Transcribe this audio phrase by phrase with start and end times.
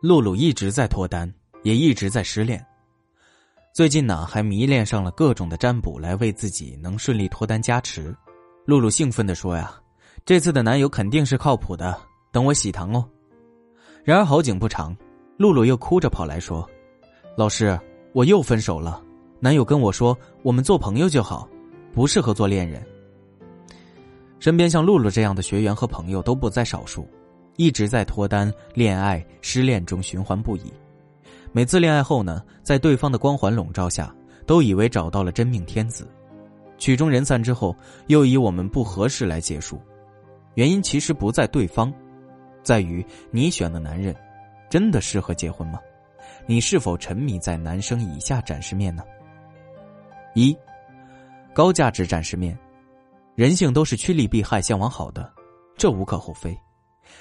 [0.00, 1.32] 露露一直在脱单，
[1.64, 2.64] 也一直在失恋。
[3.74, 8.14] 最近呢，还迷恋上了各种的占卜来为自己能顺利脱单加持。
[8.64, 9.74] 露露兴奋的说：“呀，
[10.24, 11.98] 这次的男友肯定是靠谱的，
[12.30, 13.04] 等我喜糖哦。”
[14.04, 14.96] 然而好景不长，
[15.36, 16.64] 露露又哭着跑来说
[17.36, 17.76] ：“老师，
[18.12, 19.02] 我又分手了。
[19.40, 21.48] 男友跟我说，我们做朋友就好，
[21.92, 22.86] 不适合做恋人。”
[24.38, 27.08] 身边像露露这样的学员和朋友都不在少数。
[27.58, 30.72] 一直在脱单、恋爱、失恋中循环不已。
[31.50, 34.14] 每次恋爱后呢，在对方的光环笼罩下，
[34.46, 36.08] 都以为找到了真命天子，
[36.78, 37.74] 曲终人散之后，
[38.06, 39.82] 又以我们不合适来结束。
[40.54, 41.92] 原因其实不在对方，
[42.62, 44.14] 在于你选的男人，
[44.70, 45.80] 真的适合结婚吗？
[46.46, 49.02] 你是否沉迷在男生以下展示面呢？
[50.32, 50.56] 一，
[51.52, 52.56] 高价值展示面，
[53.34, 55.28] 人性都是趋利避害，向往好的，
[55.76, 56.56] 这无可厚非。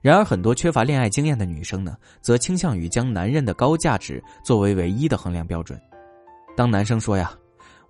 [0.00, 5.80] 然而，很多缺乏恋爱经验的女生呢，则倾向于将男人的高价值作为唯一的衡量标准。
[6.56, 7.32] 当男生说呀：“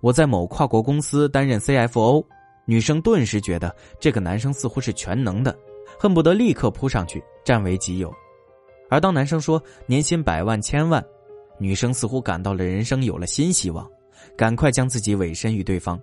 [0.01, 2.23] 我在某跨国公司担任 CFO”，
[2.65, 5.57] 女生顿时觉得这个男生似乎是全能的，
[5.99, 8.13] 恨不得立刻扑上去占为己有。
[8.89, 11.03] 而当男生说年薪百万、千万，
[11.59, 13.87] 女生似乎感到了人生有了新希望，
[14.35, 15.99] 赶快将自己委身于对方。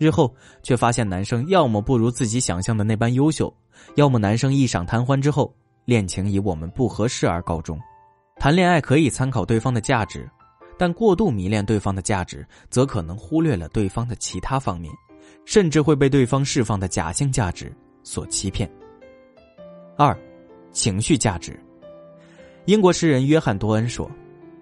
[0.00, 3.54] 日后却发现男生要么不如自己想象的那般优秀。
[3.96, 7.78] 要么男生一晌贪欢之后，恋情以我们不合适而告终。
[8.36, 10.26] 谈恋爱可以参考对方的价值，
[10.78, 14.90] 但过度迷恋对方的价值，则可能忽略了对方的其他方面，
[15.44, 17.70] 甚至会被对方释放的假性价值
[18.02, 18.70] 所欺骗。
[19.98, 20.18] 二，
[20.72, 21.62] 情绪价值。
[22.64, 24.10] 英国诗人约翰多恩说：“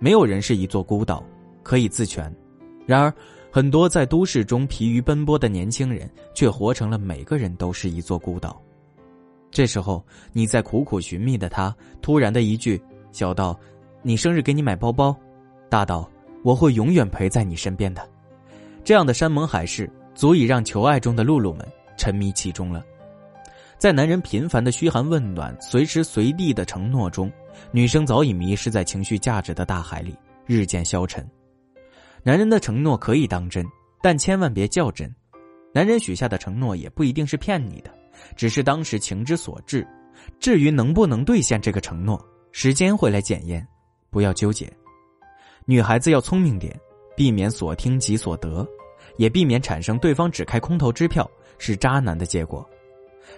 [0.00, 1.22] 没有人是一座孤岛，
[1.62, 2.34] 可以自全。”
[2.86, 3.14] 然而，
[3.50, 8.60] 很多在都市中疲于奔波的年轻人，却活成了每个人都是一座孤岛。
[9.50, 13.58] 这时候，你在苦苦寻觅的他，突然的一句“小到，
[14.02, 15.16] 你生日给你买包包”，
[15.70, 16.08] 大到
[16.44, 18.06] 我会永远陪在你身边的，
[18.84, 21.66] 这样的山盟海誓，足以让求爱中的露露们
[21.96, 22.84] 沉迷其中了。
[23.78, 27.32] 在男人频繁的嘘寒问暖、随时随地的承诺中，
[27.72, 30.14] 女生早已迷失在情绪价值的大海里，
[30.44, 31.26] 日渐消沉。
[32.22, 33.64] 男人的承诺可以当真，
[34.02, 35.12] 但千万别较真。
[35.72, 37.90] 男人许下的承诺也不一定是骗你的。
[38.36, 39.86] 只是当时情之所至，
[40.40, 43.66] 至于能不能兑现这个承诺，时间会来检验，
[44.10, 44.70] 不要纠结。
[45.64, 46.76] 女孩子要聪明点，
[47.16, 48.66] 避免所听即所得，
[49.18, 52.68] 也避免产生对方只开空头支票是渣男的结果。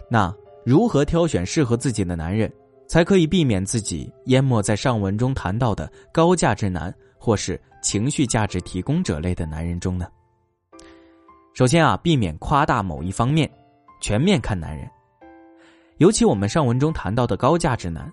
[0.08, 2.50] 那如何挑选适合自己的男人，
[2.86, 10.06] 才可以避免自己淹没在上文中谈到的高价值男或是情绪价值提供者类的男人中呢？
[11.52, 13.50] 首先啊，避免夸大某一方面。
[14.02, 14.88] 全面看男人，
[15.98, 18.10] 尤其我们上文中谈到的高价值男，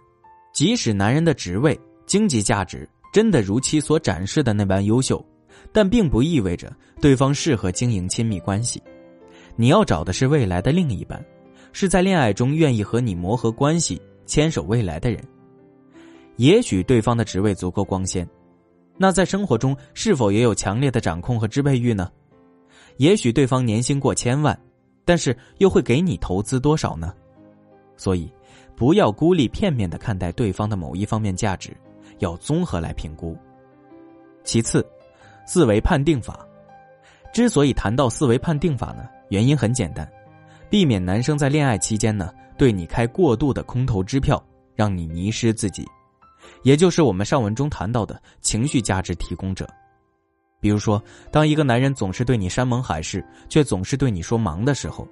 [0.54, 5.26] 即使男人的职位、经济价值真的如其所展示的那般优秀，
[5.72, 8.84] 但并不意味着对方适合经营亲密关系。
[9.56, 11.26] 你要找的是未来的另一半，
[11.72, 15.24] 是在恋爱中愿意和你磨合关系、牵手未来的人。
[16.36, 18.28] 也许对方的职位足够光鲜，
[18.98, 22.12] 那在生活中是否也有强烈的掌控和支配欲呢？
[22.98, 24.58] 也许对方年薪过千万。
[25.06, 27.14] 但是又会给你投资多少呢？
[27.96, 28.30] 所以，
[28.76, 31.72] 不要孤立片面的看待对方的某一方面价值，
[32.20, 33.34] 要综合来评估。
[34.44, 34.86] 其次，
[35.46, 36.46] 四维判定法。
[37.32, 40.06] 之所以谈到四维判定法呢，原因很简单，
[40.70, 44.44] 避免男生在恋爱期间呢对你开过度的空头支票，
[44.76, 45.88] 让你迷失自己，
[46.64, 49.68] 也就是我们上文中谈到的情绪价值提供者。
[50.60, 55.08] 比如说，当一个男人总是对你山盟海誓，却总是对你说忙的时候，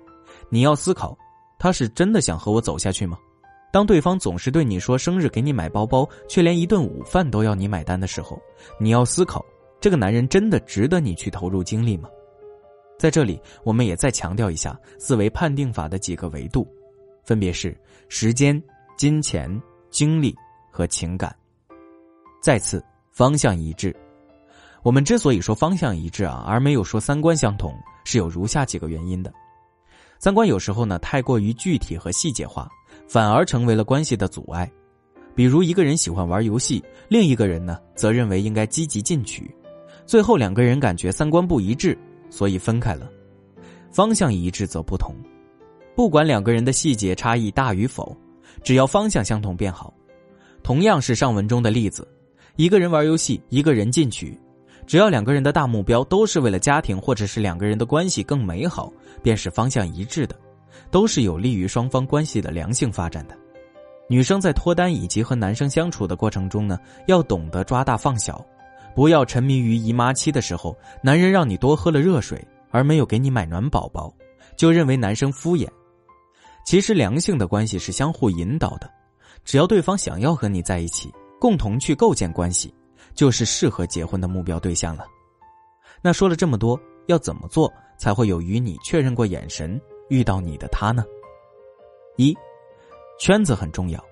[0.50, 1.16] 你要思考，
[1.60, 3.18] 他是真的想和我走下去吗？
[3.72, 8.42] 当对方总是对你说生日给你买包包，却连一顿午饭都要你买单的时候，
[8.80, 9.46] 你要思考，
[9.80, 12.10] 这个男人真的值得你去投入精力吗？
[12.98, 16.66] 在这里，我们也再强调一下四维判定法的几个维度，
[17.24, 18.60] 分别是时间、
[18.98, 20.34] 金钱、精力
[20.76, 21.34] 和情感。
[22.42, 23.96] 再次，方向一致。
[24.84, 27.74] 我们之所以说方向一致啊，而没有说三观相同，
[28.04, 29.34] 是有如下几个原因的。
[30.20, 32.70] 三观有时候呢太过于具体和细节化，
[33.08, 34.70] 反而成为了关系的阻碍。
[35.34, 39.50] 比如一个人喜欢玩游戏，另一个人呢则认为应该积极进取，
[40.06, 41.98] 最后两个人感觉三观不一致，
[42.30, 43.10] 所以分开了。
[43.90, 45.16] 方向一致则不同，
[45.96, 48.16] 不管两个人的细节差异大与否，
[48.62, 49.94] 只要方向相同便好。
[50.66, 52.08] 同样是上文中的例子，
[52.56, 54.36] 一个人玩游戏，一个人进取。
[54.88, 58.92] 只要两个人的大目标都是为了家庭，或者是两个人的关系更美好，
[59.22, 60.36] 便是方向一致的，
[60.90, 63.38] 都是有利于双方关系的良性发展的。
[64.10, 68.44] 女生在脱单以及和男生相处的过程中呢，要懂得抓大放小，
[68.96, 74.12] 不要沉迷于姨妈期的时候，男人让你多喝了热水，而没有给你买暖宝宝，
[74.58, 75.68] 就认为男生敷衍。
[76.66, 78.90] 其实良性的关系是相互引导的，
[79.46, 82.74] 只要对方想要和你在一起，共同去构建关系，
[83.14, 85.06] 就是适合结婚的目标对象了。
[86.02, 91.06] 那说了这么多，要怎么做才会有与你确认过眼神、遇到你的他呢？
[92.18, 92.36] 一。
[93.18, 94.04] 圈子很重要，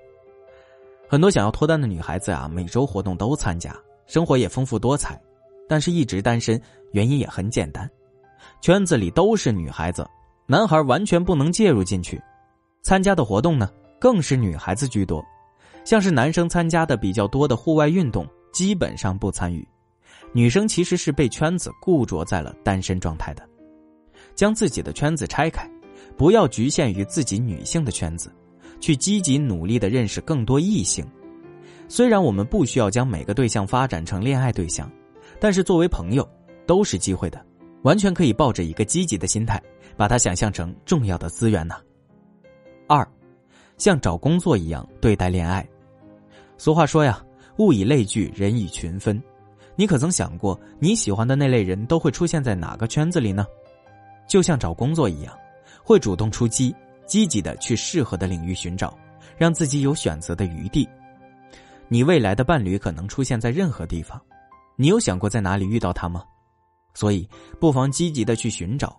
[1.10, 3.76] 很多想要脱单的女孩子啊，每周活动都参加，
[4.08, 5.22] 生活也丰富多彩，
[5.68, 6.62] 但是一直单身，
[6.94, 7.90] 原因也很简单，
[8.62, 10.08] 圈子里都是女孩子，
[10.46, 12.22] 男孩完全不能介入进去，
[12.82, 13.70] 参加的活动呢，
[14.04, 15.24] 更是女孩子居多，
[15.86, 19.66] 像是男生参加的比较多的户外运动，基本上不参与，
[20.34, 23.48] 女生其实是被圈子固着在了单身状态的，
[24.36, 25.66] 将自己的圈子拆开，
[26.18, 28.30] 不要局限于自己女性的圈子。
[28.82, 31.06] 去积极努力的认识更多异性，
[31.88, 34.92] 虽然我们不需要将每个对象发展成恋爱对象，
[35.40, 36.30] 但是作为朋友
[36.68, 37.42] 都是机会的，
[37.84, 39.64] 完全可以抱着一个积极的心态，
[39.96, 41.76] 把它想象成重要的资源呢。
[43.84, 45.68] 像找工作一样对待恋爱。
[46.58, 47.22] 俗话说呀，
[47.58, 49.22] 物以类聚，人以群分。
[49.76, 53.46] 你可曾想过，你喜欢的那类人都会出现在哪个圈子里呢？
[54.26, 55.38] 就像找工作一样，
[55.84, 56.74] 会主动出击。
[57.06, 58.98] 积极的去适合的领域寻找，
[59.36, 60.88] 让自己有选择的余地。
[61.90, 64.18] 你未来的伴侣可能出现在任何地方，
[64.78, 66.24] 你有想过在哪里遇到他吗？
[66.94, 67.28] 所以
[67.60, 68.98] 不妨积极的去寻找。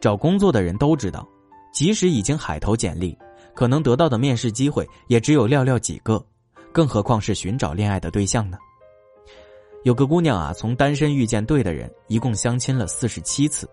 [0.00, 1.24] 找工作的人都知道，
[1.72, 3.16] 即使已经海投简历，
[3.60, 6.24] 可能得到的面试机会也只有寥寥几个，
[6.72, 8.56] 更何况是寻找恋爱的对象呢？
[9.84, 13.68] 有个姑娘啊，从单身遇见对的人，一共相亲了四十七次，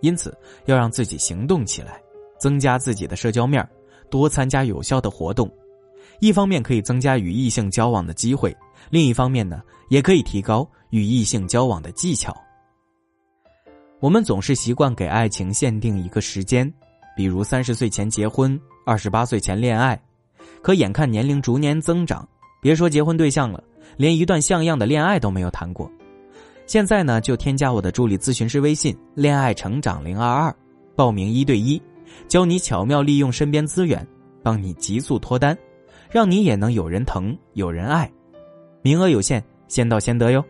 [0.00, 0.34] 因此
[0.64, 2.00] 要让自己行动起来。
[2.38, 3.68] 增加自己的社交面
[4.08, 5.46] 多参加有效的活动，
[6.20, 8.56] 一方面可以增加与异性交往的机会，
[8.88, 9.60] 另一方面呢，
[9.90, 12.34] 也可以提高与异性交往的技巧。
[14.00, 16.72] 我们总是习惯给爱情限定一个时间，
[17.18, 18.56] 比如三十岁前结婚，
[18.86, 20.00] 二十八岁前恋爱。
[20.62, 22.24] 可眼看年龄逐年增长，
[22.62, 23.60] 别说结婚对象了，
[23.96, 25.90] 连一段像样的恋爱都没有谈过。
[26.64, 30.54] 现在呢，就添加我的助理咨询师微信“恋爱成长零二二”，
[30.94, 31.82] 报名一对一。
[32.28, 34.06] 教你巧妙利用身边资源，
[34.40, 35.58] 帮你急速脱单，
[36.08, 38.08] 让你也能有人疼有人爱。
[38.80, 40.44] 名额有限，先到先得哟。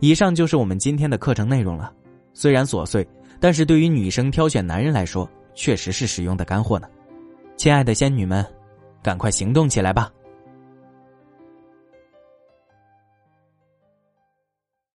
[0.00, 1.92] 以上就是我们今天的课程内容了。
[2.32, 3.06] 虽然琐碎，
[3.38, 6.88] 但是对于女生挑选男人来说，确实是实用的干货呢。
[7.56, 8.44] 亲爱的仙女们，
[9.02, 10.12] 赶快行动起来吧！